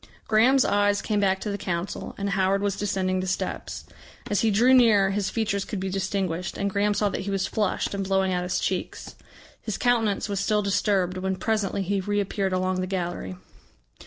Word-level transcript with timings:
Graham's 0.27 0.65
eyes 0.65 0.99
came 0.99 1.19
back 1.19 1.39
to 1.41 1.51
the 1.51 1.59
Council, 1.59 2.15
and 2.17 2.31
Howard 2.31 2.63
was 2.63 2.75
descending 2.75 3.19
the 3.19 3.27
steps. 3.27 3.85
As 4.31 4.41
he 4.41 4.49
drew 4.49 4.73
nearer 4.73 5.11
his 5.11 5.29
features 5.29 5.63
could 5.63 5.79
be 5.79 5.89
distinguished, 5.91 6.57
and 6.57 6.71
Graham 6.71 6.95
saw 6.95 7.09
that 7.09 7.21
he 7.21 7.29
was 7.29 7.45
flushed 7.45 7.93
and 7.93 8.03
blowing 8.03 8.33
out 8.33 8.41
his 8.41 8.57
cheeks. 8.59 9.13
His 9.61 9.77
countenance 9.77 10.27
was 10.27 10.39
still 10.39 10.63
disturbed 10.63 11.17
when 11.19 11.35
presently 11.35 11.83
he 11.83 12.01
reappeared 12.01 12.51
along 12.51 12.81
the 12.81 12.87
gallery. 12.87 13.35